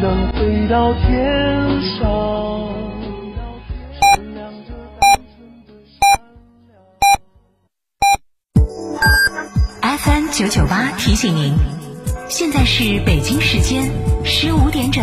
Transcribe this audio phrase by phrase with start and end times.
[0.00, 2.68] 能飞到天上。
[9.98, 11.52] FM 九九八提醒您，
[12.28, 13.90] 现在是北京时间
[14.24, 15.02] 十五点整。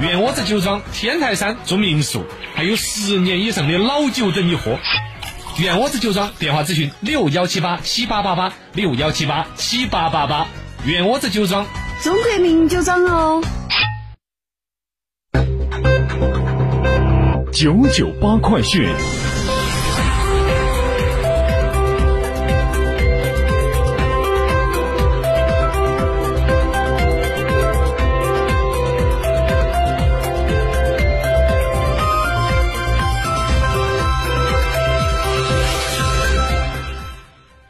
[0.00, 4.78] 院窝子酒庄天台山住民宿，还有十年以上的老酒等你喝。
[5.58, 10.46] 袁窝子酒庄电话咨询六幺七八七八八八六幺七八七八八八。
[10.84, 11.66] 袁窝子酒庄，
[12.00, 13.42] 中国名酒庄哦。
[17.52, 18.88] 九九八快讯。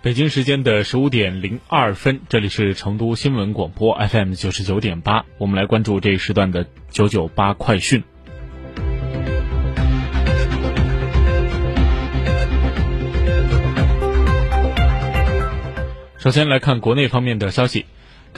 [0.08, 8.02] 北京时间的十五点零二分，这里是成都新闻广播 FM 九十九点八，我们来关注这一时段的九九八快讯。
[16.16, 17.84] 首先来看国内方面的消息。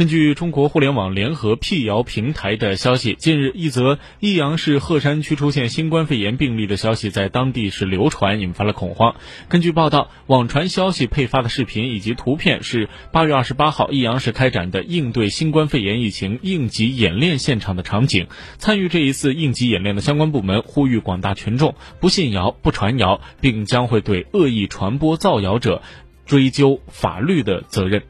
[0.00, 9.16] 根据中国互联网联合辟谣平台的消息，近日一则益阳市鹤山区出现新冠肺炎病例的消息在当地是流传，引发了恐慌。
[9.50, 18.26] 根据报道，网传消息配发的视频以及图片是八月二十八号益阳市开展的应对新冠肺炎疫情应急演练现场的场景。
[18.56, 25.82] 参与这一次应急演练的相关部门呼吁广大群众不信谣、不传谣，并将会对恶意传播造谣者
[26.24, 28.02] 追究法律的责任。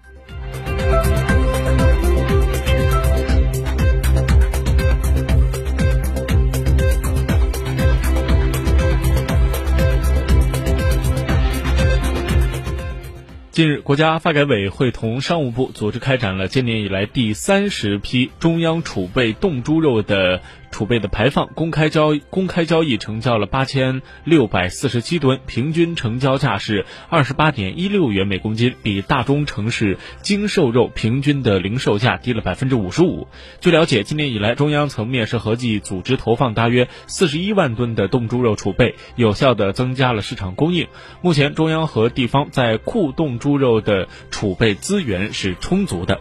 [13.60, 20.40] 近日，国家发改委会同商务部组织开展了今年以来第三十批中央储备冻猪肉的
[20.70, 33.26] 储备的排放公开交公开交易，成交了八千六百四十七吨，平均成交价是二十八点一六元每公斤，比大中城市精瘦肉平均的零售价低了百分之五十五。
[33.60, 40.86] 据了解，今年以来，中央层面是合计组织投放大约四十一万吨的冻猪肉储备，有效的增加了市场供应。
[41.20, 46.20] 目前，中央和地方在库冻猪肉的储备资源是充足的。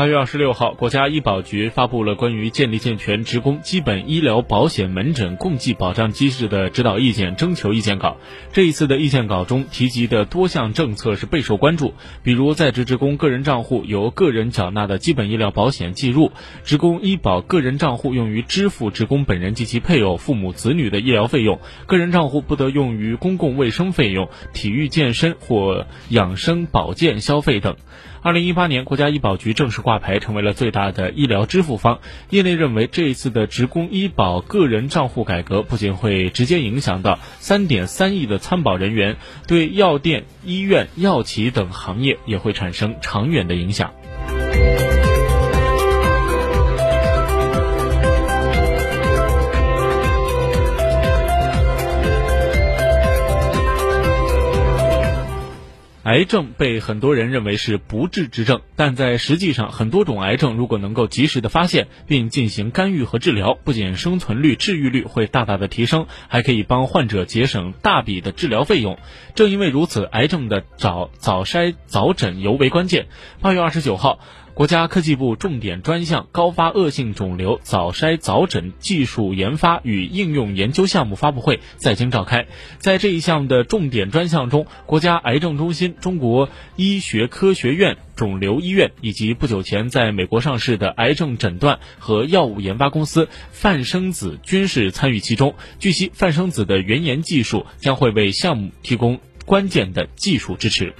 [0.00, 8.16] 八月二十六号，国家医保局发布了关于建立健全职工基本医疗保险门诊共计保障机制的指导意见征求意见稿。
[8.50, 11.92] 这一次的意见稿中提及的多项政策是备受关注，
[12.22, 16.32] 比如在职职工个人账户由个人缴纳的基本医疗保险计入，
[16.64, 27.76] 职工医保个人账户用于支付职工本人及其配偶、父母、子女的医疗费用，个人账户不得用于公共卫生费用、体育健身或养生保健消费等。
[28.22, 32.00] 二零一八年，国家医保局正式挂牌，成为了最大的医疗支付方。
[32.28, 39.16] 业内认为，这一次的职工医保个人账户改革，不仅会直接影响到三点三亿的参保人员，
[39.48, 43.94] 对药店、医院、药企等行业也会产生长远的影响。
[56.02, 68.98] 癌症被很多人认为是不治之症，但在实际上，很多种癌症如果能够及时的发现并进行干预和治疗，不仅生存率、治愈率会大大的提升，还可以帮患者节省大笔的治疗费用。
[69.34, 73.06] 正因为如此，癌症的早早筛早诊尤为关键。
[73.42, 74.20] 八月二十九号。
[74.54, 82.46] 国家科技部重点专项高发恶性肿瘤早筛早诊技术研发与应用研究项目发布会在京召开。
[82.78, 95.54] 在这一项的重点专项中，国家癌症中心、中国医学科学院肿瘤医院以及不久前在美国上市的癌症诊断和药物研发公司泛生子均是参与其中。
[95.78, 100.92] 据悉，泛生子的原研技术将会为项目提供关键的技术支持。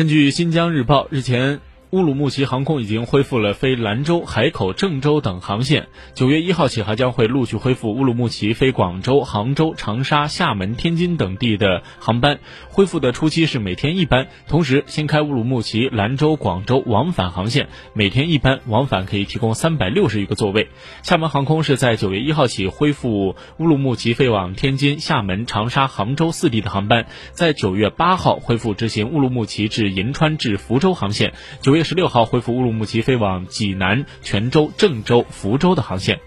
[0.00, 1.60] 根据新疆日报，日前。
[1.90, 5.88] 乌鲁木齐航空已经恢复了飞兰州、海口、郑州等航线。
[6.14, 12.38] 九月一号起，还将会陆续恢复乌鲁木齐飞广州、杭州、长沙、厦门、天津等地的航班。
[12.68, 20.68] 恢复的初期是每天一班，同时新开乌鲁木齐、兰州、广州往返航线，每天一班，往返可以提供三百六十余个座位。
[21.02, 31.32] 厦门航空是在九月一号起恢复乌鲁木齐飞往天津、厦门、长沙、杭州四地的航班，在九月八号恢复执行乌鲁木齐至银川至福州航线。
[31.62, 31.84] 九月月。
[31.84, 36.20] 十六号恢复乌鲁木齐飞往济南、泉州、郑州、福州的航线。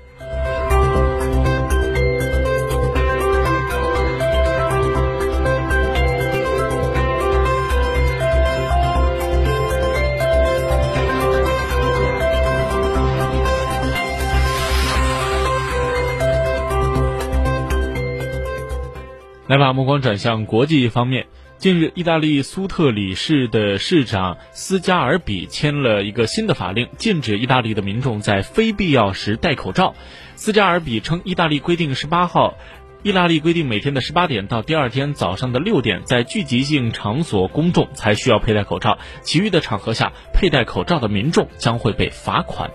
[19.46, 21.28] 来把目光转向国际方面。
[21.64, 29.96] 近日，意大利苏特里市的市长斯加尔比签了一个新的法令，禁止意大利的民众在非必要时戴口罩。
[30.36, 32.58] 斯加尔比称，意大利规定十八号，
[33.02, 42.72] 意大利规定每天的十八点到第二天早上的六点，在聚集性场所公众才需要佩戴口罩，其余的场合下佩戴口罩的民众将会被罚款。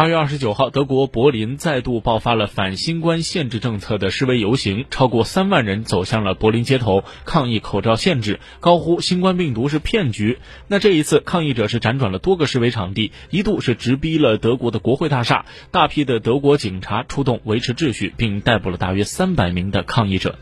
[0.00, 10.38] 八月二十九号，德国柏林再度爆发了反新冠限制政策的示威游行，超过三万人走向了柏林街头抗议口罩限制，高呼新冠病毒是骗局。
[10.68, 20.38] 那这一次，抗议者是辗转了多个示威场地，一度是直逼了德国的国会大厦，大批的德国警察出动维持秩序，并逮捕了大约三百名的抗议者。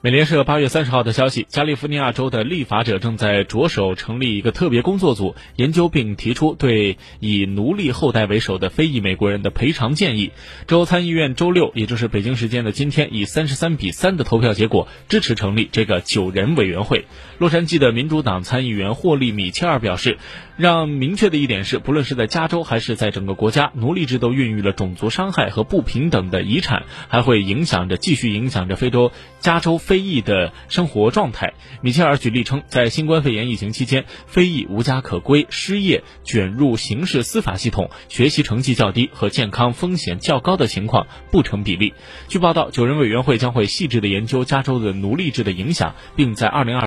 [0.00, 10.30] 美联社八月三十号的消息，加利福尼亚州的立法者正在着手成立一个特别工作组，研究并提出对以奴隶后代为首的非裔美国人的赔偿建议。
[10.68, 17.06] 州参议院周六，也就是北京时间的今天，以三十三比三的投票结果支持成立这个九人委员会。
[17.38, 20.18] 洛杉矶的民主党参议员霍利米切尔表示，
[20.56, 29.80] 让明确的一点是，不论是在加州还是在整个国家，奴隶制都孕育了种族伤害和不平等的遗产，还会影响着继续影响着非洲加州。
[29.88, 31.54] 非裔的生活状态。
[31.80, 41.94] 米切尔举例称，在新冠肺炎疫情期间，非裔无家可归、失业、卷入刑事司法系统、学习成绩较低和健康风险较高的情况不成比例。
[42.28, 46.76] 据报道，九人委员会将会细致的研究加州的奴隶制的影响，并在二零二。